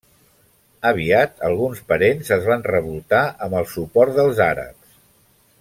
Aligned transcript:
Aviat 0.91 1.43
alguns 1.49 1.83
parents 1.93 2.33
es 2.37 2.49
van 2.53 2.65
revoltar 2.71 3.23
amb 3.49 3.61
el 3.63 3.71
suport 3.77 4.19
dels 4.21 4.43
àrabs. 4.51 5.01